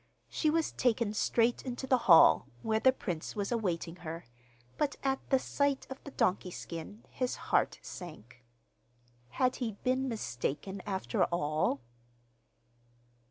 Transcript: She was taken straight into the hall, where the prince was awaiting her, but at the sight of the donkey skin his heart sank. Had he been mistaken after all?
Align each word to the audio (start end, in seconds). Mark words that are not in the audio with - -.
She 0.29 0.49
was 0.49 0.71
taken 0.71 1.13
straight 1.13 1.61
into 1.61 1.85
the 1.85 1.99
hall, 2.09 2.47
where 2.63 2.79
the 2.79 2.91
prince 2.91 3.35
was 3.35 3.51
awaiting 3.51 3.97
her, 3.97 4.25
but 4.75 4.95
at 5.03 5.19
the 5.29 5.37
sight 5.37 5.85
of 5.91 6.03
the 6.05 6.09
donkey 6.09 6.49
skin 6.49 7.03
his 7.11 7.35
heart 7.35 7.77
sank. 7.83 8.43
Had 9.29 9.57
he 9.57 9.73
been 9.83 10.09
mistaken 10.09 10.81
after 10.87 11.25
all? 11.25 11.81